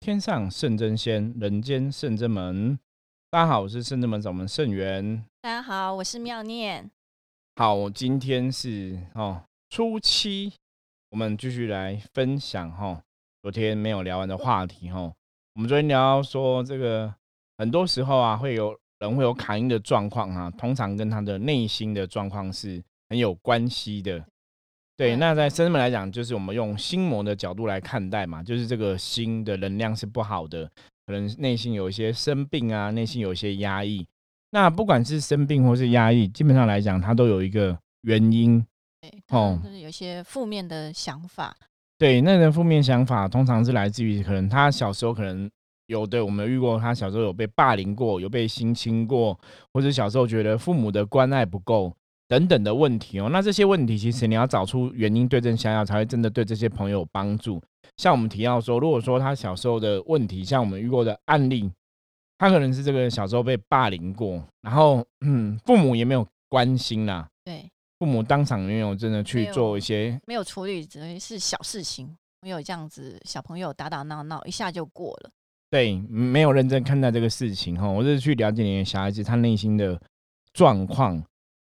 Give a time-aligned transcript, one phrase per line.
[0.00, 2.78] 天上圣真仙，人间圣真门。
[3.28, 5.22] 大家好，我是圣真门掌门圣元。
[5.42, 6.90] 大家好，我是妙念。
[7.56, 10.54] 好，今天是哦初七，
[11.10, 13.02] 我们继续来分享哈
[13.42, 15.12] 昨天没有聊完的话题哈。
[15.54, 17.14] 我们昨天聊说这个，
[17.58, 24.24] 很多时候啊会有人会有卡音的状况啊，通常跟他的内心的状况是很有关系的。
[25.00, 30.70] 对，那在生们来讲，就是我们用心魔的角度来看待嘛，就是这个心的能量是不好的，
[31.06, 34.06] 可能内心有一些生病啊，内心有一些压抑。
[34.50, 38.62] 那不管是生病或是压抑，基本上来讲，它都有一个原因。
[39.00, 41.56] 对，哦，就是有一些负面的想法。
[41.96, 45.50] 对，那个负面想法通常是来自于可能他小时候可能
[45.86, 49.40] 有的，我们遇过他小时候有被霸凌过，有被性侵过，
[49.72, 51.90] 或者小时候觉得父母的关爱不够。
[52.30, 57.60] 等等的问题哦，那这些问题其实你要找出原因，对症下药，才会真的对这些朋友有帮助。
[57.96, 61.68] 像我们提到说，如果说他小时候的问题，像我们遇过的案例，
[62.38, 67.68] 他可能是这个小时候被霸凌过，然后嗯，父母也没有关心啦，对，
[67.98, 75.30] 父母当场没有真的去做一些，没有处理，只是小事情，没有这样子小朋友打打闹闹一下就过了，
[75.68, 80.00] 对，没有认真看待这个事情哈，我是去了解你的小孩子他内心的
[80.52, 81.20] 状况。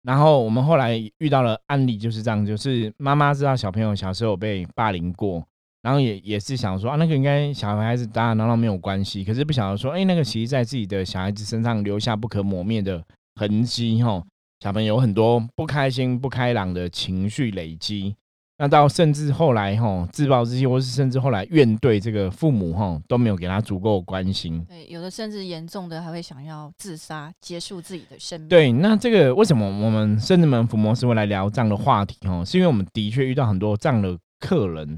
[0.06, 5.44] 然后我们后来遇到了案例，就是这样，就是妈妈知道小朋友小时候被霸凌过，
[5.81, 13.03] 然后也也是想说啊，那个应该小孩子打打闹闹没有关系，可是不晓得说，哎，那个其实在自己的小孩子身上留下不可磨灭的
[13.36, 14.23] 痕迹，哈，
[14.59, 18.16] 小朋友有很多不开心、不开朗的情绪累积。
[18.58, 24.64] 那到甚至后来哈自暴自弃，或是甚至后来怨对这个父母哈都没有给他足够关心。
[24.70, 28.47] 对，有的甚至严重的还会想要自杀，结束自己的生命。
[28.47, 32.45] 对，那这个为什么我们甚至门福摩斯会来聊这样的话题哈？
[32.45, 34.97] 是因为我们的确遇到很多这样的客人。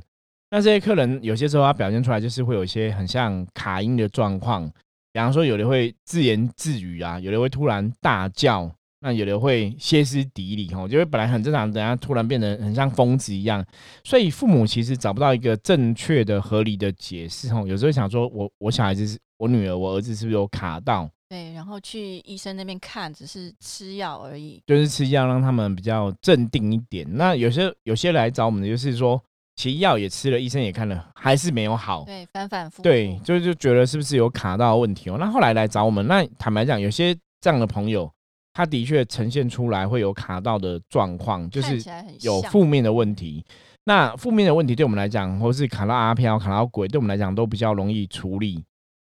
[0.52, 4.70] 那这些客人有些时候他表现出来就是会有一些很像卡音的状况，
[5.11, 8.71] 比方说有的会自言自语啊，有的会突然大叫。
[8.99, 13.63] 那有的会歇斯底里哈，就会本来很正常，等下突然变得很像疯子一样，
[14.03, 17.61] 所以父母其实找不到一个正确的、合理的解释哈。
[17.67, 21.08] 有时候想说，我我小孩子是我女儿，我儿子是不是有卡到？
[21.30, 27.05] 对，然后去医生那边看，只是吃药而已，就是吃药让他们比较镇定一点。
[27.17, 29.21] 那有些有些来找我们的，就是说，
[29.58, 32.03] 其实药也吃了，医生也看了，还是没有好。
[32.05, 32.83] 对，反反复复。
[32.83, 35.17] 对，就就觉得是不是有卡到问题哦？
[35.19, 38.11] 那后来来找我们，那坦白讲，有些这样的朋友。
[38.58, 41.80] 他的确呈现出来会有卡到的状况，就是
[42.22, 43.45] 有负面的问题。
[43.84, 48.64] 那负面的问题对我们来讲，或是卡到阿飘、卡到鬼，对我们来讲都比较容易处理。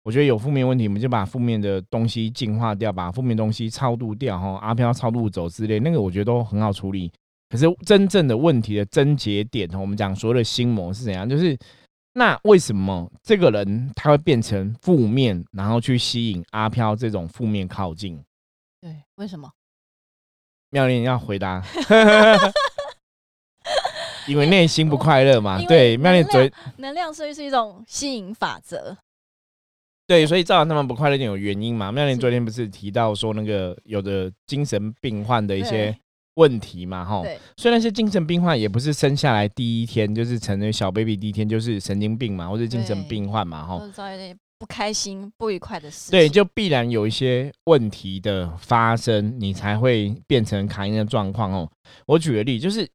[0.03, 7.13] 我觉得有负面问题，我们就把负面的东西净化掉，把负面东西超度掉，哈，阿飘超度走之类，那个我觉得都很好处理。
[7.51, 11.29] 可是真正的问题的症结点，我们讲所谓的心魔是怎样？
[11.29, 11.55] 就是
[12.15, 18.19] 那为什么这个人他会变成负面，然后去吸引阿飘这种负面靠近？
[18.85, 19.51] 对，为什么？
[20.69, 21.65] 妙玲要回答，
[24.29, 25.59] 因为内心不快乐嘛。
[25.63, 28.95] 对，妙玲嘴能量所以是一种吸引法则。
[30.07, 31.91] 对，所以造成他们不快乐点有原因嘛？
[31.91, 35.99] 妙玲昨天不是提到说那个有的精神病患的一些
[36.35, 37.03] 问题嘛？
[37.07, 37.23] 哈，
[37.57, 43.65] 所以那些精神病患也不是生下来第一天就是成为小 baby 第一天就是神经病嘛，或者精神病患嘛？
[43.65, 43.79] 哈。
[44.59, 51.69] 不开心、不愉快的事，对，就必然有一些问题的发生，你才会变成卡因的状况哦。
[52.07, 52.89] 我举个例，就是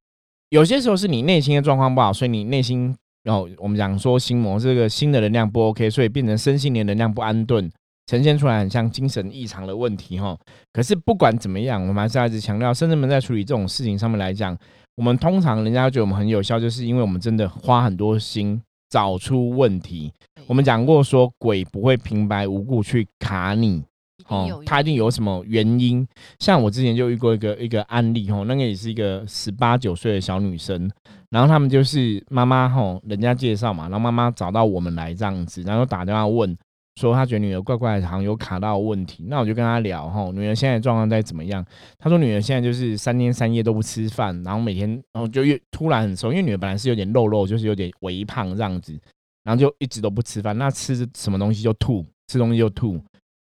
[0.49, 7.69] 有些时候是你内心的状况不好，所以你内心，然后我们讲说心魔这个新的能量不 OK，所以变成身心的能量不安顿，
[8.07, 10.35] 呈现出来很像精神异常的问题哈。
[10.73, 14.57] 可是不管怎么样，我们还是一直强调，甚至们在处理这种事情上面来讲，
[14.95, 18.61] 我们通常人家觉得我们很有效，就是因为我们真的花很多心。
[18.91, 20.11] 找出问题，
[20.49, 23.83] 我们讲过说鬼不会平白无故去卡你，
[24.29, 26.05] 哦，他一定有什么原因。
[26.39, 30.89] 像我之前就遇过一个一个案例，吼，那个也是一个十八九岁的小女生，
[31.29, 36.57] 然后他们就是妈妈，吼，人家介绍嘛，然后妈妈找到我们来这样子，然后打电话问。
[36.99, 39.23] 说她觉得女儿怪怪的，好像有卡到问题。
[39.29, 41.63] 那我就跟她聊哈，女儿现在状况在怎么样？
[41.97, 48.99] 她说女儿现在就是三天三夜都不吃饭，然后每天然后就越突然很瘦，因为女儿本来是有点肉肉，就是有点微胖这样子，
[49.49, 50.55] 然后就一直都不吃饭。
[50.59, 53.01] 那吃什么东西就吐，吃东西就吐。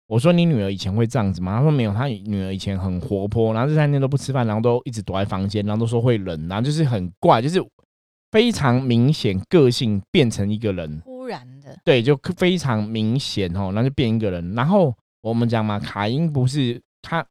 [0.07, 1.57] 我说你女儿以前会这样子吗？
[1.57, 7.61] 她说没有，她女儿以前很活泼，然后这三天都不吃饭，然后都一直躲在房间，然后都说会冷，然后就是很怪，就是
[8.31, 11.01] 非常明显个性变成一个人。
[11.03, 14.55] 忽然的，对，就非常明显哦，那就变一个人。
[14.55, 17.25] 然后我们讲嘛，卡因不是他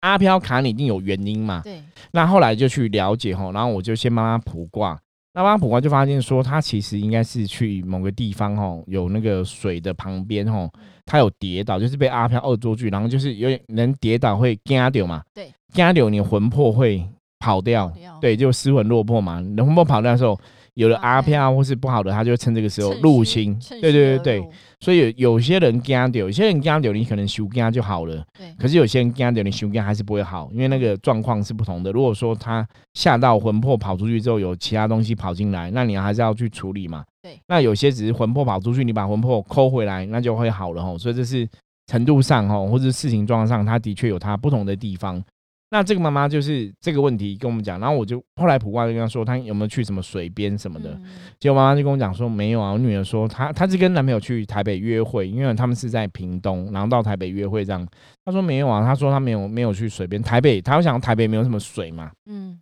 [0.00, 1.60] 阿飘卡你一定有原因嘛？
[1.62, 1.82] 对。
[2.12, 4.98] 那后来就去了解哈，然后我就先帮他卜卦。
[5.38, 10.68] 那帮普瓜就发现说，他其实应该是去某个地方哦，有那个水的旁边哦，
[11.06, 17.08] 他有跌倒，就是被阿飘恶作剧，然后就是有点能跌倒会惊掉嘛，对，惊掉你魂魄会
[17.38, 17.88] 跑掉，
[18.20, 20.36] 对，就失魂落魄嘛，你魂魄跑掉的时候。
[20.78, 23.58] 有了阿飘或是不好的，他就趁这个时候入侵。
[23.68, 24.48] 对对对对，
[24.78, 28.24] 所以有有些人干掉，有些人干掉，你可能修干就好了。
[28.38, 28.54] 对。
[28.56, 31.90] 可是有些人干掉，你修干还是不会好，因为那个状况是不同的。
[31.90, 32.64] 如果说他
[32.94, 37.04] 吓到魂魄跑出去之后，有其他东西跑进来，那你还是要去处理嘛。
[37.20, 37.36] 对。
[37.48, 40.96] 那有些只是魂魄跑出去，你把魂魄抠回来，那就会好了吼。
[40.96, 41.44] 所以这是
[41.88, 45.20] 程度上吼，或者事情状况上，它的确有它不同的地方。
[45.70, 50.98] 那这个妈妈就是这个问题跟我们讲，然后我就后来卜卦就跟她说，她有没有去什么水边什么的，
[51.38, 52.72] 结果妈妈就跟我讲说没有啊。
[52.72, 57.86] 我女儿说她她是跟男朋友去台北约会，因为他们是在屏东，然后到台北约会这样。
[58.24, 60.22] 她说没有啊，她说她没有没有去水边。
[60.22, 62.10] 台北，她想台北没有什么水嘛。
[62.24, 62.58] 嗯。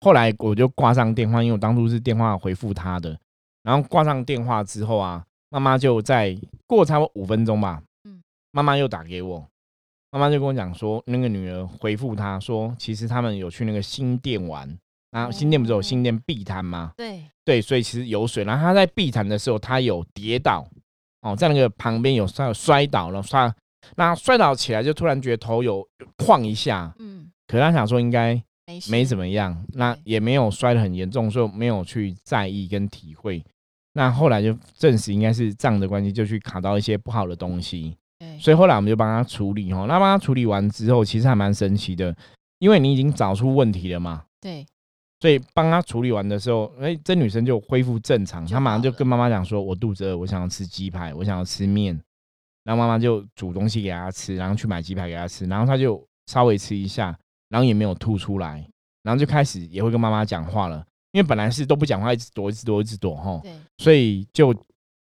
[0.00, 3.16] 后来我就挂上电话，因为我当初是电话回复她的，
[3.62, 8.20] 然后挂上电话之后啊，妈妈就在过差不多五分钟吧，嗯，
[8.50, 9.46] 妈妈又打给我。
[10.12, 14.68] 妈妈就跟我讲说，那个女儿回复她说，其实他们有去那个新店玩，
[15.10, 16.92] 然后新店不是有新店碧潭吗？
[16.98, 18.44] 对对，所以其实有水。
[18.44, 20.68] 然后她在碧潭的时候，她有跌倒
[21.22, 23.50] 哦，在那个旁边有摔摔倒了，摔
[23.96, 25.82] 那摔倒起来就突然觉得头有
[26.18, 28.34] 晃一下，嗯，可是她想说应该
[28.66, 33.42] 没没怎么样，那也没有摔得很严重，所以没有去在意跟体会。
[33.94, 37.96] 那后来就证实应该是这样的关系，就去卡到一些不好的东西。
[38.38, 39.86] 所以后来我们就帮他处理哦。
[39.88, 42.14] 那帮他处理完之后，其实还蛮神奇的，
[42.58, 44.24] 因为你已经找出问题了嘛。
[44.40, 44.66] 对。
[45.20, 51.96] 所以帮他处理完的时候，哎，这女生就恢复正常，她马上就跟妈妈讲说：“我肚子饿，我想要吃鸡排，我想要吃面。”
[52.64, 57.16] 然后妈妈就煮东西给她吃，然后去买鸡排给她吃，然后她就稍微吃一下，
[57.48, 58.66] 然后也没有吐出来，
[59.04, 60.84] 然后就开始也会跟妈妈讲话了。
[61.12, 63.40] 因为本来是都不讲话，一直躲，一直躲，一直躲，哈。
[63.44, 63.52] 对。
[63.78, 64.52] 所以就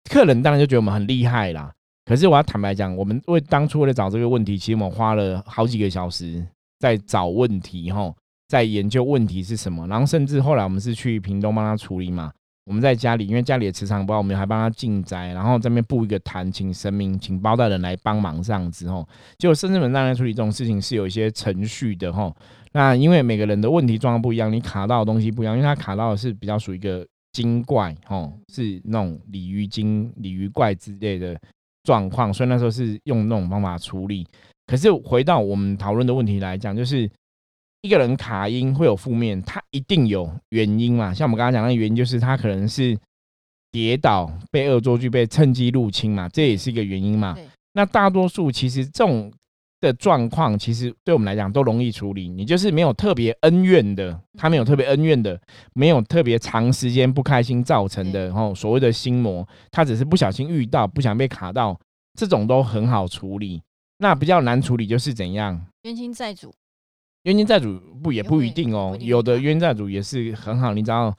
[0.08, 1.74] 客人当然就觉得我们很厉害啦。
[2.06, 6.46] 可是我要坦白讲，我们为当初为了找这个问题，其实我们花了好几个小时
[6.80, 8.14] 在找问题，哈，
[8.48, 9.88] 在研究问题是什么。
[9.88, 12.32] 然后甚至后来我们是去屏东帮他处理嘛。
[12.66, 19.06] 我们在家里，因为家里的磁场不好，我们还帮他进宅，然后这边布一个坛，请神明，请包大人来帮忙这样子，吼。
[19.38, 22.34] 就甚至门大人处理这种事情是有一些程序的，吼。
[22.72, 31.38] 那因为每个人的问题状况不一样，你卡到的东西不一样，因为他卡到的是比较属于一个精怪，吼，是那种鲤鱼精、鲤鱼怪之类的。
[31.84, 34.26] 状况，所以那时候是用那种方法处理。
[34.68, 37.10] 可是回到我们讨论的问题来讲，就是
[37.82, 41.14] 一个人卡音会有负面，他一定有原因嘛？
[41.14, 42.98] 像我们刚刚讲的原因，就是他可能是
[43.72, 47.38] 跌倒、被恶作剧、被趁机入侵嘛，这也是一个原因嘛。
[47.74, 49.32] 那大多数其实这种。
[49.84, 55.38] 的状况其实对我们来讲都容易处理，你就是没有特别恩怨的，他没有特别恩怨的，
[55.74, 61.78] 没有特别长时间不开心造成的，然后所谓的心魔，他只是不小心遇到，不想被卡到，
[62.18, 63.62] 这种都很好处理。
[63.98, 65.66] 那比较难处理就是怎样？
[65.84, 66.54] 冤亲债主，
[67.24, 71.14] 冤亲债主不也不一定哦，有的冤亲债主也是很好，你知道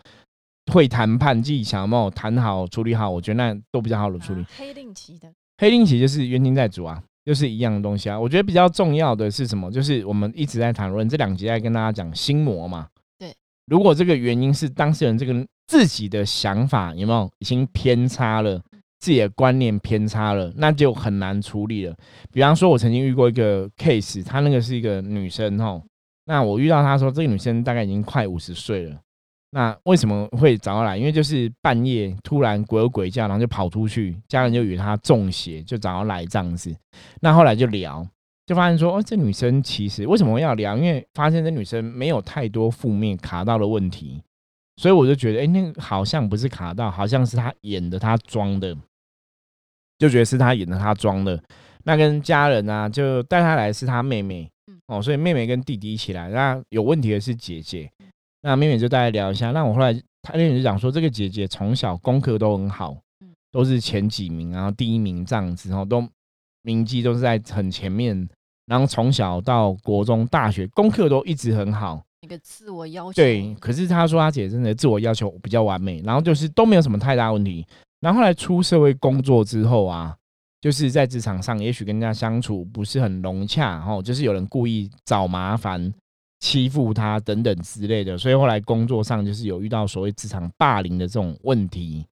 [0.73, 4.43] 会谈判技巧嘛，谈好处理好，我觉得那都比较好的处理。
[4.57, 7.03] 黑令旗的，黑令旗就是冤亲债主啊。
[7.25, 9.71] 就是一样的东西啊，我觉得比较重要的是什么？
[9.71, 12.87] 就是我们一直在谈论这两集在跟大家讲心魔嘛。
[13.19, 13.35] 对，
[13.67, 18.61] 如果这个原因是当事人这个自己的想法有没有已经偏差了，
[19.01, 21.97] 自己的观念偏差了，那就很难处理了。
[22.31, 25.83] 比方说，我曾经遇过一个 case，她那个是一个女生哦，
[26.27, 29.01] 那我遇到她说，这个女生大概已经快五十岁了。
[29.55, 30.97] 那为什么会找他来？
[30.99, 36.75] 因为就是半夜突然鬼有鬼叫，然后就跑出去，家人就以为他中邪，就找他来这样子。
[37.21, 38.05] 那后来就聊，
[38.47, 40.77] 就发现说，哦，这女生其实为什么要聊？
[40.77, 44.21] 因为发现这女生没有太多负面卡到的问题，
[44.77, 48.77] 所以我就觉得，哎，那好像不是卡到，好像是她演的，她装的，
[50.01, 51.41] 就觉得是她演的，她装的。
[51.85, 54.51] 那跟家人啊，就带她来是她妹妹，
[54.89, 56.29] 哦，所以妹妹跟弟弟一起来。
[56.31, 57.89] 那有问题的是姐姐。
[58.45, 59.53] 那妹妹就大概聊一下。
[59.53, 62.95] 那我后来，她妹妹就讲说，这个姐姐从小功课都很好，
[63.51, 66.07] 都是前几名，然后第一名这样子，然后都
[66.61, 68.29] 名绩都是在很前面。
[68.67, 72.03] 然后从小到国中、大学，功课都一直很好。
[72.21, 73.17] 一个自我要求。
[73.17, 77.67] 对，可是她说她姐真的自我要求比较完美，然后就是都没有什么太大问题。
[78.01, 80.15] 然后后来出社会工作之后啊，
[80.61, 85.91] 就是在职场上，也许跟人家相处不是很融洽，然后，就是有人故意找麻烦。
[86.41, 92.07] 欺负他等等之类的，所以后来工作上就是有遇到所谓职场霸凌的这种问题。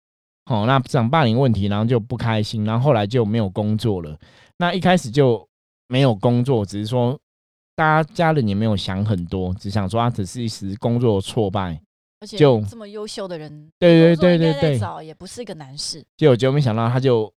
[0.47, 4.19] 好，那职场霸凌问题，然后就不开心，然后后来就没有工作了。
[4.59, 5.47] 那一开始就
[5.87, 7.19] 没有工作，只是说
[7.77, 11.81] 大家家人也没有想很多，只想说他只是一时工作挫败，
[12.21, 16.05] 而且就这么优秀的人，对对对对对找也不是一个难事。
[16.17, 17.33] 结果就没想到他就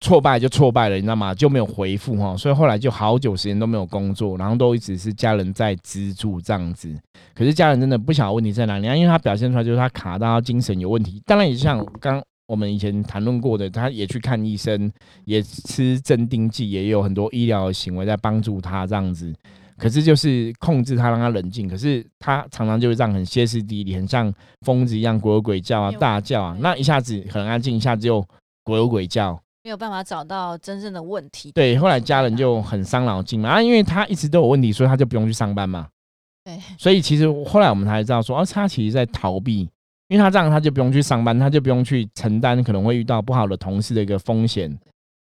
[0.00, 1.34] 挫败就挫败了，你知道吗？
[1.34, 6.94] 就没有回复哈，所以后来就好久时间都没有工作，然后都一直是家人在资助这样子。
[7.34, 11.20] 可是家人真的不晓得问题在哪里啊，因为他表现出来就是他卡到精神有问题。
[11.26, 14.90] 当然也像刚我们以前谈论过的，他也去看医生，
[15.24, 19.34] 也吃镇定剂，也有很多医疗行为在帮助他这样子。
[19.76, 21.68] 可是就是控制他，让他冷静。
[21.68, 24.32] 可是他常常就是这样很歇斯底里，很像
[24.64, 26.56] 疯子一样鬼吼鬼叫啊、大叫啊。
[26.60, 28.24] 那一下子很安静，一下子又
[28.64, 29.38] 鬼吼鬼叫。
[29.68, 31.52] 没有办法找到真正的问题。
[31.52, 35.86] 对，后来家人就很伤脑筋嘛，啊，因为他一直都有问题，所以他就不用去上班嘛。
[36.42, 39.68] 对，所以其实后来我们才知道说，哦，他其实在逃避，
[40.08, 44.72] 因为他这样他就不用去上班，他就不用去承担可能会遇到不好的同事的一个风险。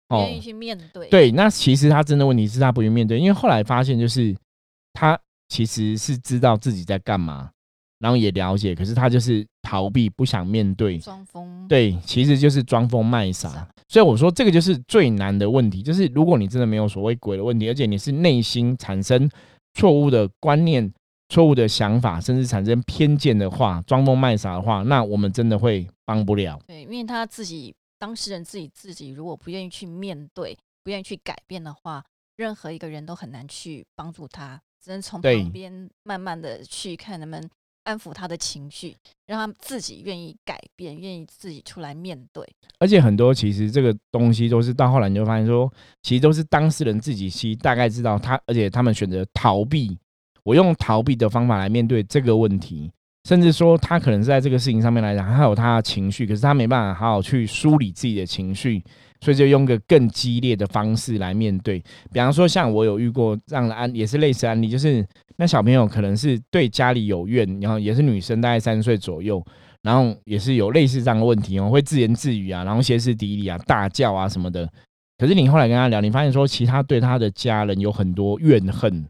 [0.08, 1.08] 哦不愿意去面对。
[1.08, 4.32] 对，那其实他真的问题是他不愿意面对，因为后来发现就是
[4.92, 5.18] 他
[5.48, 7.50] 其实是知道自己在干嘛，
[7.98, 10.98] 然后也了解，可是他就是逃避，不想面对。
[10.98, 13.68] 装疯对，其实就是装疯卖傻傻。
[13.88, 19.28] 所以我说这个就是最难的问题，就是如果你真的没有所谓鬼的问题，而且你是内心产生
[19.74, 20.92] 错误的观念、
[21.28, 26.60] 错误的想法，甚至产生偏见的话，装疯卖傻的话，那我们真的会帮不了。
[26.66, 32.04] 对，因为他自己当事人自己自己如果不愿意去面对，不愿意去改变的话，
[32.36, 37.48] 任何一个人都很难去帮助他，只能从旁边慢慢的去看能不能
[37.88, 38.94] 安抚他的情绪，
[39.26, 42.46] 让他自己愿意改变，愿意自己出来面对。
[42.78, 49.96] 而且很多其实这个东西都是到后来你就发现说，其实都是当事人自己其实大概知道他，而且他们选择逃避，
[50.44, 52.92] 我用逃避的方法来面对这个问题，
[53.26, 58.84] 甚至说他可能是在这个事情上面来讲，他有他的情绪，可是他没办法好好去梳理自己的情绪，
[59.20, 61.78] 所以就用个更激烈的方式来面对。
[62.12, 65.06] 比方说，像我有遇过这样的案，也是类似案例，就是
[65.36, 69.44] 那小朋友可能是对家里有怨，然后也是女生，大概三岁左右。
[69.80, 74.68] 然后也是有类似这样的问题哦，会自言自语啊，然后歇斯底里啊、大叫啊什么的。
[75.16, 79.06] 可是你后来跟他聊，你发现说，其他对他的家人有很多怨恨，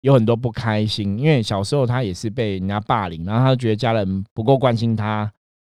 [0.00, 5.32] 有很多不开心，因为小时候他也是被人家霸凌，然后他觉得家人不够关心他，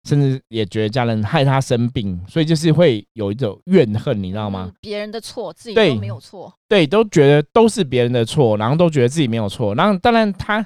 [0.05, 4.73] 甚至也觉得家人害他生病，所以就是会有一种怨恨，你知道吗嗯？
[4.79, 6.53] 别人的错，自己都没有错。
[6.69, 9.73] 对，都觉得都是别人的错，然后都觉得自己没有错。
[9.75, 10.65] 然后当然他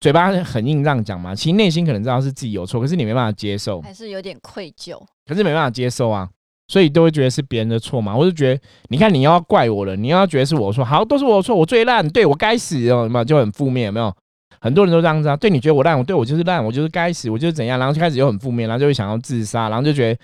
[0.00, 3.80] 嘴巴很硬这样讲嘛，其实内心可能知道是自己有错，可是你没办法接受。
[3.82, 5.00] 还是有点愧疚。
[5.26, 6.28] 可是没办法接受啊，
[6.66, 8.16] 所以都会觉得是别人的错嘛。
[8.16, 13.24] 我就觉得，你看你又要怪我了，你又要觉得是我错，好，都是我的错，我最烂，对我该死哦，有没有？
[13.24, 14.12] 就很负面，有没有？
[14.60, 20.20] 很多人都这样子啊，对你觉得我烂，我对我就是烂，我就是该死，我就是怎样，然后就开始又很负面，然后就会想要自杀，然后就觉得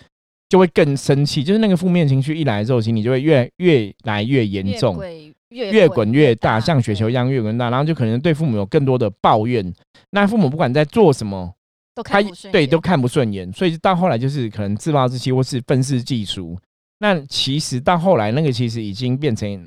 [0.48, 9.72] 就会更生气，就是那个负面情绪一来之后，其实你就会越越来越严越重，滚越越滚越大，像雪球一样越滚越大，然后就可能对父母有更多的抱怨。
[10.10, 11.52] 那父母不管在做什么，
[11.94, 16.58] 都他看不顺眼对都看不顺眼，所以到后来就是可能自暴自弃或是愤世嫉俗。
[16.98, 19.66] 那其实到后来那个其实已经变成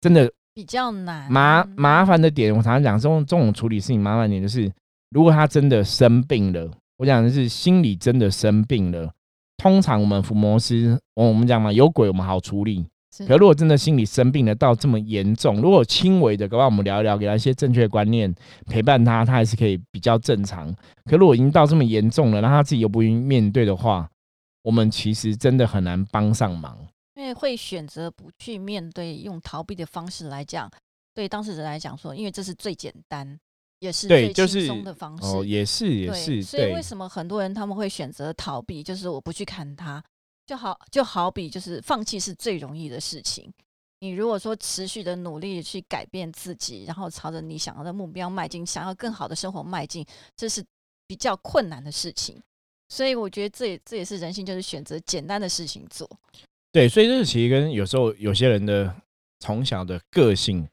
[0.00, 2.50] 真的比较难麻麻烦的点。
[2.50, 4.72] 我常常讲这种这种处理事情麻烦点就是，
[5.10, 9.12] 如果他真的生病了，我讲的是心理真的生病了。
[9.58, 12.86] 通常我们伏魔师，我我们讲嘛，有鬼我们好处理。
[13.28, 18.34] 可如果真的心理生病了到这么严重，如果轻微的，搞不好我们聊一聊，给他一些正确观念，
[18.64, 20.74] 陪伴他，他还是可以比较正常。
[21.04, 24.08] 可如果已经到这么严重了，让他自己又不愿意面对的话，
[24.62, 26.78] 我们其实真的很难帮上忙。
[27.16, 30.70] 因为会选择不去面对，用逃避的方式来讲，
[31.14, 33.38] 对当事人来讲说，因为这是最简单，
[33.78, 35.26] 也是最轻松的方式。
[35.26, 38.82] 哦，也是也，是，所以为什么很多人他们会选择逃避？
[38.82, 40.02] 就是我不去看他，
[40.46, 43.50] 就好就好比就是放弃是最容易的事情。
[44.00, 50.04] 你如果说持续的努力去改变自己，然后朝着你想要的目标迈进，想要更好的生活迈进，
[50.36, 50.62] 这是
[51.06, 52.38] 比较困难的事情。
[52.90, 56.06] 所以我觉得这也这也是人性，就是选择简单的事情做。
[56.76, 58.94] 对，所以这其实跟有时候有些人的
[59.40, 60.68] 从小的个性，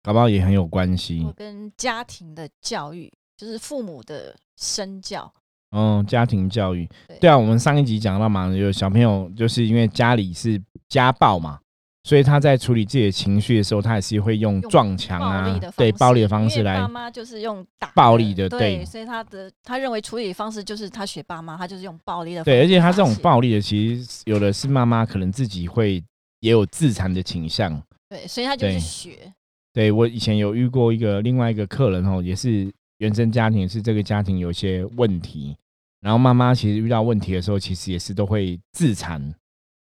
[0.00, 1.26] 搞不好也很有关系。
[1.34, 5.34] 跟家庭的教育，就是父母的身教，
[5.72, 11.58] 嗯，家庭教育，对对啊，我们上一集讲到嘛，有小朋友就是因为家里是家暴嘛，
[12.04, 26.02] 所以他在处理自己的情绪的时候，他也是会用用撞墙啊，对暴力的方式来爸妈就是用打暴力的对对，所以他的他认为处理方式就是他学爸妈，他就是用暴力的方对，而且他这种暴力的，其实有的是妈妈可能自己会
[26.40, 27.80] 也有自残的倾向。
[28.08, 29.32] 对，所以他就是学，
[29.72, 32.68] 对我以前有遇过一个另外一个客人哦，也是
[32.98, 35.56] 原生家庭是这个家庭有一些问题，
[36.00, 39.32] 然后妈妈其实遇到问题的时候，其实也是都会自残，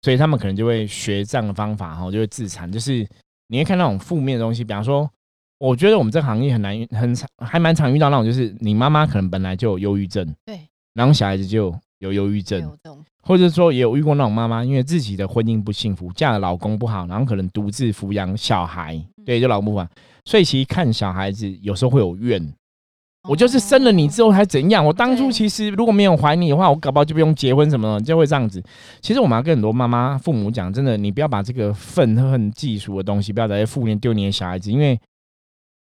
[0.01, 3.07] 所以他们可能就会学这样的方法哈，就会自残，就是
[3.47, 5.09] 你会看那种负面的东西，比方说
[5.59, 10.59] 我觉得我们这个行业很难，很常还蛮常遇到那种，就是你妈妈可能本来就有忧郁症，对，
[10.93, 12.71] 然后小孩子就有忧郁症，
[13.23, 19.87] 或者说也有遇过那种妈妈，因为自己的婚姻不幸福，嫁了老公不好，然后可能独自抚养小孩，对，就老公不好，
[20.25, 22.53] 所以其实看小孩子有时候会有怨。
[23.29, 24.86] 我就是生了你之后还怎样？
[24.86, 28.63] 我当初其实如果没有怀你的话，我搞不好就不用结婚什么的，就会这样子。
[29.01, 34.98] 其实我们要跟很多妈妈、父母讲，真的，你不要把这个愤恨、技术的东西，不要在负面丢你的小孩子，因为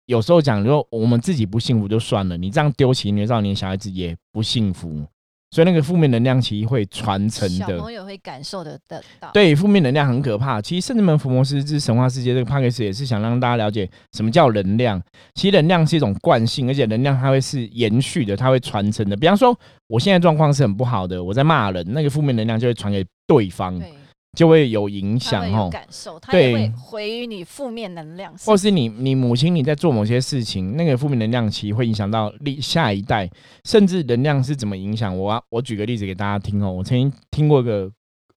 [0.06, 5.04] 有时候讲，如果我们自己不幸福就算了，你这样丢弃，你就知道你的小孩子也不幸福，
[5.54, 7.68] 所以那个负面能量其实会传承的。
[7.68, 9.30] 小朋友会感受得得到。
[9.32, 10.60] 对，负面能量很可怕。
[10.60, 15.00] 其实《圣人门福摩斯之神话世界》这个 p a c k a g e 也是想让大家了解什么叫能量。
[15.36, 19.16] 其实能量是一种惯性，而且能量它会是延续的，它会传承的。
[19.16, 19.56] 比方说，
[19.86, 23.94] 我现在状况是很不好的，我在骂人，那个负面能量就会传给对方，对，
[24.38, 25.70] 就会有影响哦。
[25.72, 28.34] 感受，他会回于你负面能量。
[28.46, 33.30] 或是你你母亲你在做某些事情，那个负面能量其实会影响到历下一代，
[33.66, 35.18] 甚至能量是怎么影响？
[35.18, 36.72] 我啊我举个例子给大家听哦。
[36.72, 37.90] 我曾经听过一个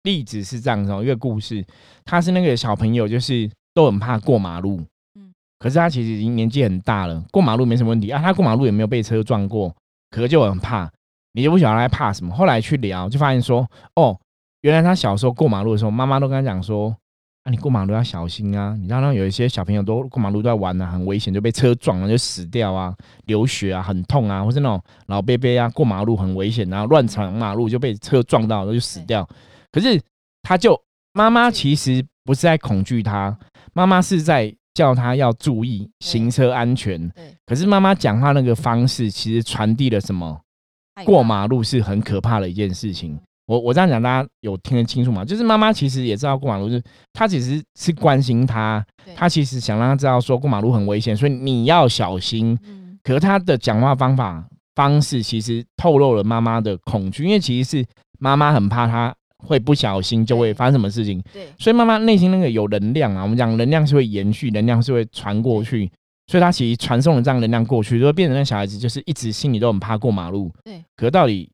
[0.02, 1.64] 例子是这样子哦，一个故事，
[2.04, 4.80] 他是那个小朋友，就是都很怕过马路，
[5.14, 9.74] 嗯可是他其实已经年纪很大了，过马路没什么问题啊，他过马路也没有被车撞过，
[10.10, 10.90] 可是就很怕，
[11.32, 12.34] 你就不晓得他怕什么。
[12.34, 14.16] 后来去聊，就发现说，哦，
[14.62, 16.96] 原来他小时候过马路的时候，妈妈都跟他讲说。
[17.44, 18.74] 啊，你过马路要小心啊！
[18.76, 22.92] 你知道，那有一些小朋友都过马路都在玩啊，很危险，就被车撞了就死掉啊，
[23.26, 29.24] 流血啊，很痛啊，或是那种老伯伯啊，过马路很危险，然后乱闯马路就被车撞到，然后就死掉。
[29.70, 30.02] 可是
[30.42, 30.76] 他就
[31.12, 33.38] 妈妈其实不是在恐惧他，
[33.72, 37.08] 妈妈是在叫他要注意行车安全。
[37.10, 40.40] 对，可是妈妈讲话那个方式，其实传递了什么？
[41.04, 43.16] 过马路是很可怕的一件事情。
[43.46, 45.24] 我我这样讲，大家有听得清楚吗？
[45.24, 48.84] 就是妈妈其实也知道过马路，就是她其实是关心他，
[49.14, 52.58] 她其实想让他知道说过马路很危险，所以你要小心。
[52.66, 57.86] 嗯，可是她的讲话方法方式，其实透露了妈妈的恐惧，因为其实是
[58.18, 65.88] 妈妈很怕他会不小心就会对发生什么事情，对，所以妈妈内心那个有能量啊，我们讲能量是会延续，能量是会传过去，
[66.26, 70.50] 所以她其实传送了这样能量过去，就会变成那小孩子就是一直心里都很怕过马路。
[70.64, 71.48] 对，可到底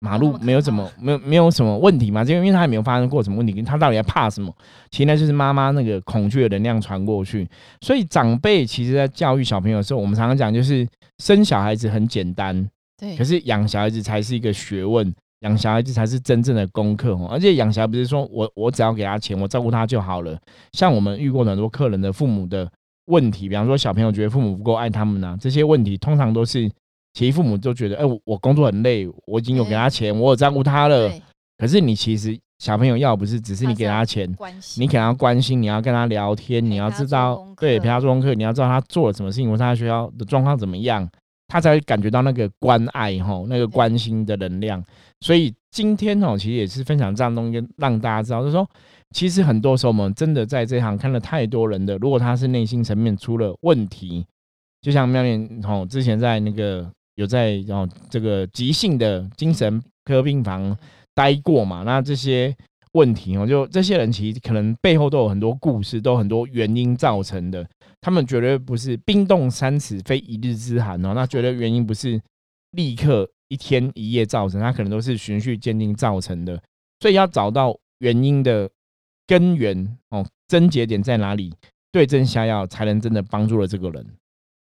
[0.00, 2.24] 马路没有什么没有没有什么问题嘛？
[2.24, 4.54] 就因为他还没有发生过什么问题，他到底在怕什么？
[4.90, 7.48] 其实那就是妈妈那个恐惧的能量传过去。
[7.80, 10.86] 所以长辈其实在教育小朋友的时候，我们常常讲就是
[11.18, 17.26] 生小孩子很简单，对，可是养小孩子才是一个学问，养小孩子才是真正的功课哦。
[17.28, 20.38] 而且养小孩不是说我我只要给他钱，我照顾他就好了。
[20.72, 22.70] 像我们遇过很多客人的父母的
[23.06, 26.70] 问题，比方说小朋友觉得父母不够爱他们啊，这些问题通常都是
[27.14, 31.08] 其实父母都觉得，哎、我我工作很累，我已经有给他钱，我有照顾他了。
[31.08, 31.22] 对，
[31.56, 34.28] 可是你其实小朋友要不是只是你给他钱，
[34.76, 41.08] 你给他关心，你要跟他聊天，你要知道，对，陪他做功课，你要知道他做了什么事情，或者他在学校的状况怎么样，
[41.48, 44.82] 他才会感觉到那个关爱吼，那个关心的能量。
[45.20, 48.68] 所以今天哦，其实也是分享这样东西，让大家知道，就是说，
[49.10, 54.24] 其实很多时候我们真的在这行看了太多人的，如果他是内心层面出了问题，
[54.80, 56.88] 就像妙莲吼，之前在那个
[57.18, 60.76] 有在哦这个急性的精神科病房
[61.14, 62.56] 待过嘛，那这些
[62.92, 67.68] 问题哦，就这些人其实可能背后都有很多故事，都很多原因造成的。
[68.00, 72.20] 他们绝对不是冰冻三尺非一日之寒哦，那绝对原因不是
[72.70, 76.62] 立刻一天一夜造成，它可能都是循序渐进造成的。
[77.00, 78.70] 所以要找到原因的
[79.26, 81.52] 根源哦，症结点在哪里，
[81.90, 84.06] 对症下药，才能真的帮助了这个人。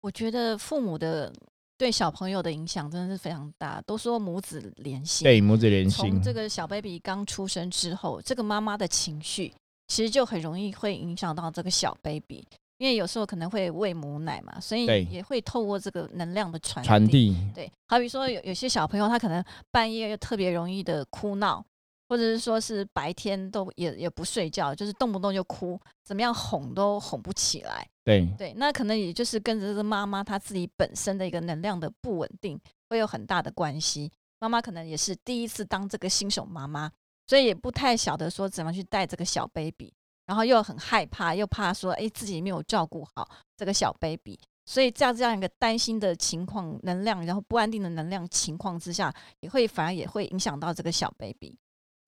[0.01, 1.31] 我觉得父母的
[1.79, 5.25] 对小朋友的影响真的是非常大，都说母子连心。
[5.25, 9.55] 对，母子连心从，这个小 baby 刚出生之后，这个妈妈的情绪
[9.87, 12.45] 其实就很容易会影响到这个小 baby，
[12.79, 21.65] 因为有时候可能会喂母奶嘛，所以也会透过这个能量的传传递，对，好比说有有些小朋友他可能半夜又特别容易的哭闹，
[22.09, 27.87] 或者是说是白天都也也不睡觉，就是动不动就哭，怎么样哄都哄不起来。
[28.03, 34.11] 对对，那可能也就是跟着这个妈妈她自己本身的一个能量的不稳定会有很大的关系。
[34.41, 36.91] 妈妈可能也是第一次当这个新手妈妈，
[37.27, 39.93] 所以也不太晓得说怎么去带这个小 baby，
[40.25, 51.59] 然后又很害怕，又怕说哎自己没有照顾好这个小 baby，所以在这样一个担心的情况、能量，然后不安定的能量情况之下，也会反而也会影响到这个小 baby。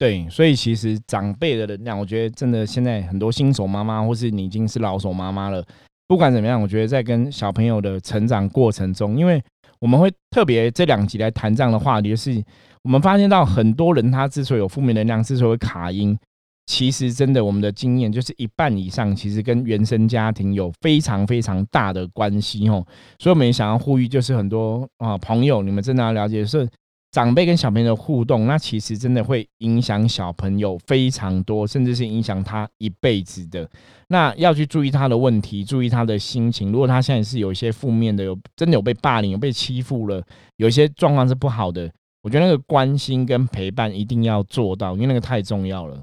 [0.00, 5.62] 对，所以其实长辈的能量，我觉得真的现在很多新手妈妈，或是你已经是老手妈妈了，
[6.08, 9.42] 不管怎么样，我觉得在跟小朋友的成长过程中，因为
[9.78, 12.42] 我们会特别这两集来谈这样的话题，就是
[12.82, 16.18] 我们发现到很多人他之所以有负面能量，之所以会卡音，
[16.64, 22.82] 其实真的我们的经验就是一半以上，其实跟原生家庭有非常非常大的关系哦。
[23.18, 26.66] 所以我们也想要呼吁，就是很多啊朋友，你们真的要了解是。
[27.10, 33.68] 长辈跟小朋友的互动，那其实真的会影响小朋友非常多，甚至是影响他一辈子的。
[34.08, 36.70] 那要去注意他的问题，注意他的心情。
[36.70, 40.24] 如果他现在是有一些负面的，有真的有被霸凌、有被欺负了，
[40.56, 41.92] 有一些状况是不好的，
[42.22, 46.00] 我觉得那个关心跟陪伴一定要做到，因为那个太重要了。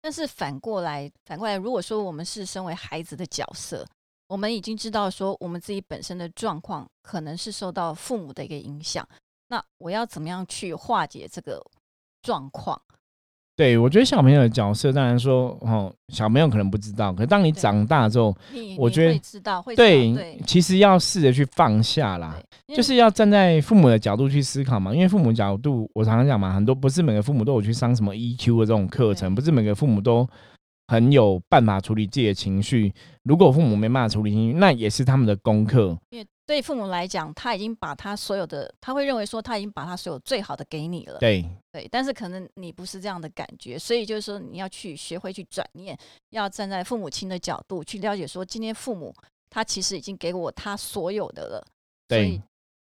[0.00, 3.84] 但是反过来，反过来，如果说我们是身为孩子的角色，
[4.28, 9.04] 我们已经知道说我们自己本身的状况可能是受到父母的一个影响。
[9.48, 11.62] 那我要怎么样去化解这个
[12.22, 12.80] 状况？
[13.56, 18.36] 对我觉得小朋友的角色，当然说哦，小朋友可能不知道，可是当你长大之后，
[18.76, 22.36] 我觉得知道会对，其实要试着去放下啦，
[22.74, 24.92] 就是要站在父母的角度去思考嘛。
[24.92, 30.28] 因为父母角度，我常常讲嘛，很多不是每个父母都有去上什么 EQ 的这种课程，不是每个父母都
[30.88, 32.92] 很有办法处理自己的情绪。
[33.22, 35.96] 如果父母没办法处理情绪，那也是他们的功课。
[36.46, 41.18] 对父母来讲，他已经把他所有的，他会认为说他已经把他所有最好的给你了。
[41.18, 45.98] 对对，但是可能你不是这样的感觉，所以就是说你要去学会去转念，
[46.30, 49.14] 要站在父母亲的角度去了解说，今天父母
[49.48, 51.66] 他其实已经给我他所有的了。
[52.06, 52.40] 对，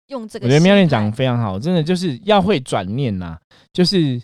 [0.07, 3.37] 用这个，我觉得妙念讲非常好，真的就是要会转念呐，
[3.73, 4.21] 就是。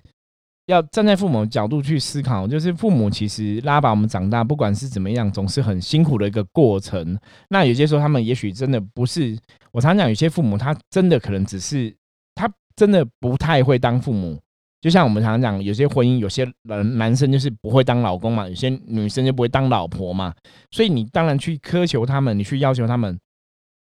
[0.68, 7.18] 要站在父母的角度去思考，就是父母其实拉把我们长大，不管是怎么样，总是很辛苦的一个过程。
[7.50, 9.38] 那有些时候，他们也许真的不是
[9.72, 11.96] 我常讲，有些父母他真的可能只是
[12.34, 14.40] 他真的不太会当父母。
[14.82, 20.34] 就像我们常常讲，有些婚姻，有些人男生就是不会当老公嘛，有些女生就不会当老婆嘛。
[20.72, 23.20] 所以你当然去苛求他们，你去要求他们，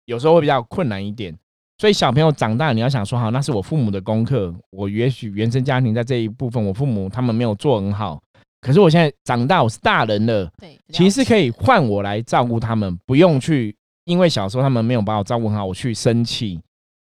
[0.06, 1.36] 有时候会比较困难一点。
[1.78, 4.54] 所以小朋友长大，你要想说好，那是我父母的功课。
[4.70, 8.20] 我也许原生家庭在这一部分，我父母他们没有做很好。
[8.60, 16.58] 可是我现在长大，我是大人了，对，其实可以换我来照顾他们，不用去因为小时候他们没有把我照顾好，我去生气。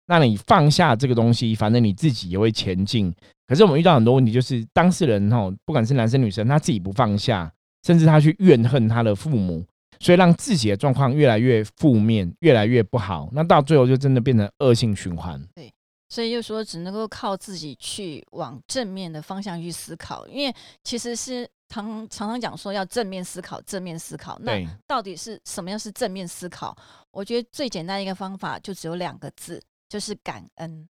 [0.07, 3.13] 那你放下这个东西，反正你自己也会前进。
[3.47, 7.53] 可是我们遇到很多问题，就是当事人哈，不管是男生女生，他自己不放下，
[7.85, 9.65] 甚至他去怨恨他的父母。
[10.01, 15.41] 所以让自己的状况越来越负面，越来越不好，那到最后就真的变成恶性循环。
[15.55, 15.73] 对，
[16.09, 24.39] 所以就说只能够靠自己去往正面的方向去思考，因为其实是常常常讲说要正面思考，正面思考。
[24.41, 26.77] 那到底是什么样是正面思考？
[27.11, 30.89] 我觉得最简单一个方法就只有两个字，就是感恩。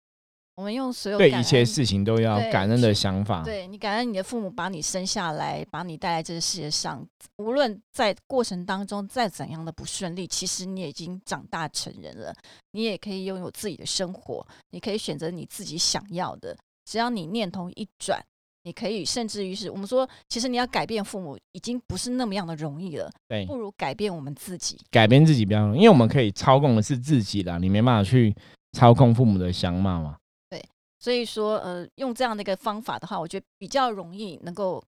[0.55, 3.43] 我们用所有对一切事情都要感恩的想法。
[3.43, 7.05] 对你感恩你的父母把你生下来，把你带来这个世界上，
[7.39, 12.35] 无论在过程当中再怎样的不顺利，其实你已经长大成人了，
[12.73, 16.55] 你也可以拥有自己的生活，你可以选择你自己想要的。
[16.85, 18.23] 只要你念头一转，
[18.65, 23.11] 你可以甚至于是我们说，其实你要改变父母已经不是那么样的容易了。
[23.27, 28.35] 对，不如改变我们自己，改变自己比较容易，因为我们可以操控的是自己啦，你没办法去
[28.73, 30.17] 操控父母的想法嘛。
[31.03, 34.81] 所以说，呃，用这样的一个方法的话，我觉得比较容易能够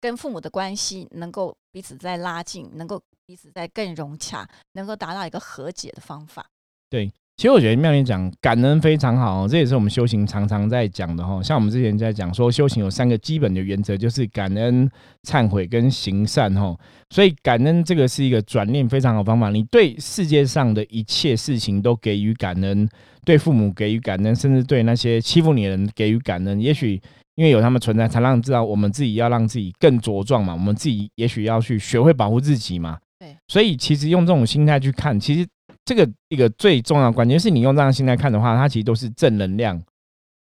[0.00, 6.48] 跟父母的关系能够彼此在拉近，能够彼此在更融洽，能够达到一个和解的方法。
[6.88, 11.40] 对，其实我觉得妙莲讲感恩非常好，这也是我们修行常常在讲的哈。
[11.40, 14.90] 像我们之前在讲说，修行有三个基本的原则，就是感恩、
[15.22, 16.76] 忏悔跟行善哈。
[17.10, 22.88] 所以感恩这个是一个转念非常好方法，你对世界上的一切事情都给予感恩。
[23.24, 26.60] 对父母给予感恩，甚至对那些欺负你的人给予感恩。
[26.60, 27.00] 也许
[27.36, 30.52] 因为有他们存在，才让知道我们自己要让自己更茁壮嘛。
[30.52, 32.98] 我们自己也许要去学会保护自己嘛。
[33.20, 35.46] 对，所以其实用这种心态去看，其实
[35.88, 39.82] 这个一个最重要的关键是你用这样心态看的话，它其实都是正能量。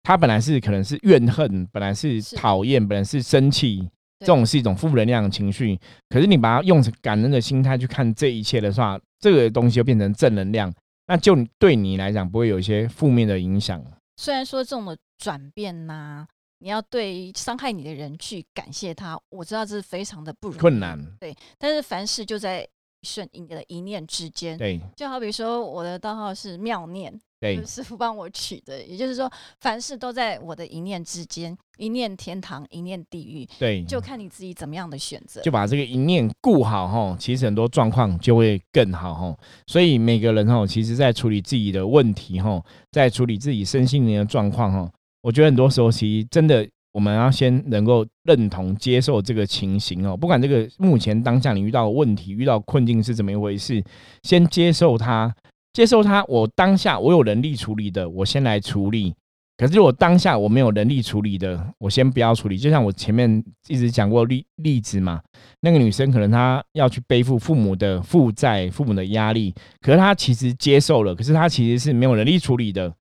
[0.03, 5.79] 它本来是可能是怨恨，本来是讨厌，本来是生气，这种是一种负能量的情绪。
[6.09, 10.73] 可是你把它用成感恩的心态去看这一切的话，这个东西就变成正能量。
[11.07, 13.81] 那就对你来讲不会有一些负面的影响。
[14.17, 16.27] 虽然说这种的转变呐，
[16.59, 21.01] 你要对伤害你的人去感谢他，我知道这是非常的不容易，困难。
[21.17, 22.67] 对，但是凡事就在
[23.03, 24.57] 瞬你的一念之间。
[24.57, 27.19] 对，就好比说我的道号是妙念。
[27.41, 29.31] 对，师傅帮我取的，也就是说，
[29.61, 33.47] 凡事都在我的一念之间，一念天堂，一念地狱。
[33.57, 39.37] 对，就看你自己怎么样的选择，就把这个一念顾好哈，其实很多状况就会更好哈。
[39.67, 50.17] 所以每个人哈，其实在处理自己的问题哈，在处理自己身心灵的状况哈，我觉得很多时候其实真的，我们要先能够认同、接受这个情形哦。
[50.17, 53.83] 不管这个目前当下你遇到问题、遇到困境是怎么一回事，
[54.23, 55.33] 先接受它。
[55.71, 59.13] 接受它，我当下我有能力处理的，我先来处理。
[59.55, 62.57] 可是我当下我没有能力处理的，我先不要处理。
[62.57, 65.21] 就像我前面一直讲过例例子嘛，
[65.61, 72.91] 那个女生可能她要去背负父母的负债、父母的压力，可是她其实接受了，可是她其实是没有能力处理的。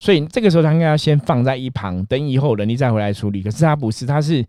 [0.00, 3.42] 所以这个时候他应该要先放在一旁，等以后能力再回来处理。
[3.42, 4.44] 可是他不是，他是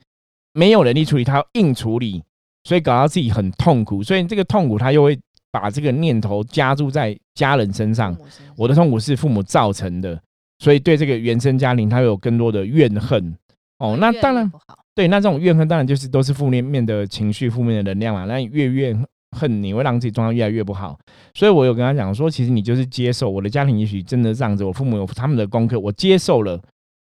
[0.53, 2.21] 没有能力处理，他要硬处理，
[2.63, 4.03] 所以搞到自己很痛苦。
[4.03, 5.17] 所以这个痛苦，他又会
[5.51, 8.15] 把这个念头加注在家人身上。
[8.55, 10.19] 我的痛苦是父母造成的。
[10.59, 13.35] 所以对这个原生家庭，他有更多的怨恨
[13.77, 13.95] 哦。
[13.99, 14.51] 那当然，
[14.95, 18.25] 对那这种怨恨，当然就是都是负面面的情绪、负面的能量嘛。
[18.25, 19.05] 那越怨
[19.37, 20.97] 恨，你会让自己状况越来越不好。
[21.35, 24.63] 所以我有跟他讲说，其实你就是接受我的家庭，也许真的这样子。
[24.63, 26.59] 我父母有他们的功课，我接受了。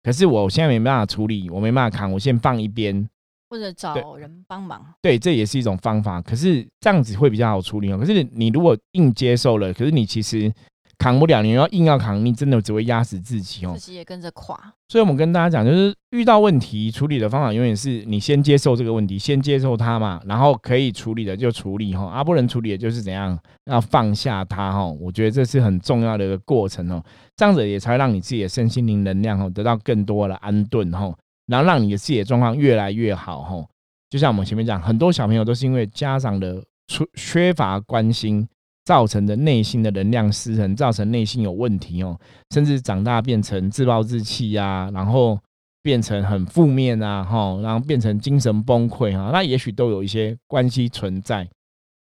[0.03, 3.07] 可是我现在没办法处理，我没办法扛，我先放一边，
[3.49, 4.85] 或者找人帮忙。
[5.01, 6.21] 对，这也是一种方法。
[6.21, 7.97] 可是这样子会比较好处理哦。
[7.97, 10.53] 可是你如果硬接受了，可是你其实。
[10.97, 14.55] 扛不了，你要硬要扛，你真的只会压死自己哦，自己也跟着垮。
[14.89, 24.85] 所以，我们跟大家讲，就是遇到问题处理的方法，永远是你先接受这个问题，先接受它嘛，然后可以处理的就处理哈，啊，不能处理的就是怎样，要放下它哈。
[24.85, 27.03] 我觉得这是很重要的一个过程哦，
[27.35, 31.13] 这样子也才让你自己的身心灵能量哦得到更多的安顿哈，
[31.45, 33.63] 然后让你的自己的状况越来越好哈。
[34.09, 38.47] 就像我们前面讲，很多小朋友都是因为家长的缺缺乏关心。
[38.87, 42.17] 造成的内心的能量失衡，造成内心有问题哦，
[42.51, 45.37] 甚至长大变成自暴自弃呀，然后
[45.83, 51.45] 变成很负面啊，哈，然后变成精神崩溃哈，那也许都有一些关系存在。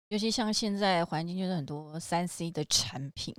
[0.09, 3.33] 尤其像现在环境就是很多三 C 的产品，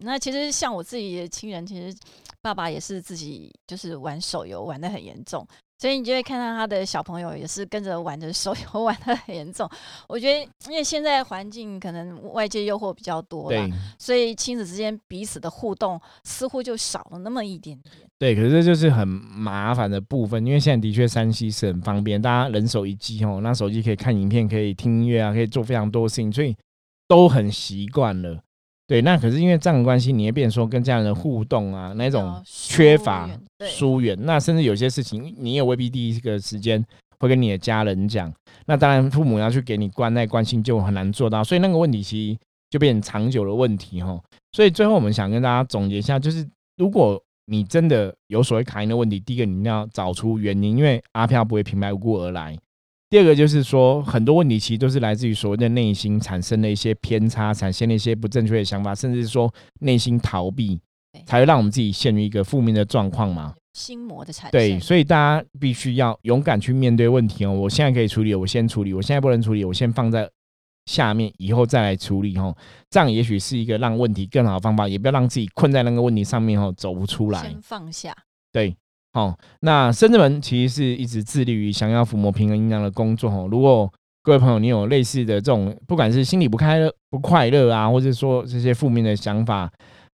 [0.00, 1.96] 那其实像我自己的亲人，其实
[2.42, 5.48] 爸爸也是自己就是玩手游玩的很严重。
[5.82, 9.68] 所以你就会看到他的小朋友也是跟着玩的手游 玩的很严重。
[10.08, 13.68] 我觉得，因为现在环境可能外界诱惑比较多了，
[13.98, 18.08] 所以亲子之间彼此的互动似乎就少了那么一点点。
[18.16, 26.56] 对，可是这就是很麻烦的部分，因为现在的确山西是很方便，大家人手一机哦，那手机可以看影片，可以听音乐啊，可以做非常多事情，所以
[27.08, 28.40] 都很习惯了。
[28.92, 33.26] 对，那可是因为这样的关系，你也变说跟家人的互动啊，那种缺乏
[33.60, 36.84] 疏远，那甚至有些事情你也未必第一个时间
[37.18, 38.30] 会跟你的家人讲。
[38.66, 41.42] 那当然，父母要去给你关爱关心，就很难做到。
[41.42, 44.20] 所以那个问题其实就变成长久的问题哈。
[44.52, 52.54] 所以最后我们想跟大家总结一下，就是如果你真的有所谓卡因的问题，第一个你一定要找出原因，因为阿飘不会平白无故而来。
[53.12, 60.80] 第二个就是说，很多问题其实都是来自于所谓的内心产生的一些偏差，产生了一些不正确的想法，甚至是说内心逃避，
[61.26, 63.54] 才会让我们自己陷入一个负面的状况嘛。
[63.74, 64.52] 心魔的产生。
[64.52, 67.52] 对，所以大家必须要勇敢去面对问题哦。
[67.52, 70.26] 我现在可以处理，我先处理；我现在不能处理，我先放在
[70.86, 72.56] 下面，以后再来处理哦。
[72.88, 77.42] 这样也许是一个让问题更好的方法，也不要让自己困在那个问题上面哦，走不出来。
[77.42, 78.16] 先放下。
[78.50, 78.74] 对。
[79.14, 83.46] 好，那深圳们其实是一直致力于想要抚摸平衡阴阳的工作哦。
[83.50, 83.90] 如果
[84.22, 89.70] 各位朋友你有类似的这种，不管是心里不开乐、不快乐啊，或者说这些负面的想法，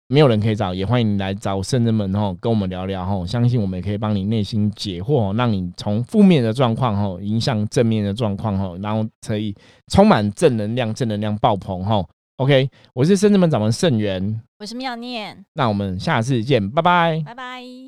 [0.08, 3.24] 没有人可以找，也欢迎你来找圣人们哦，跟我们聊聊哦。
[3.26, 9.54] 相信我们也可以帮你内心解惑，让你从负面的状况哦，影响正面的状况哦，然后可以
[9.92, 12.04] 充满正能量，正能量爆棚哈。
[12.38, 17.87] OK，我是圣人们掌门圣元，我是妙念，那我们下次见，拜拜，拜拜。